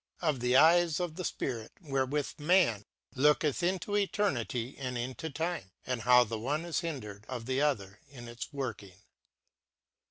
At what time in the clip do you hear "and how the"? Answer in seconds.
5.85-6.39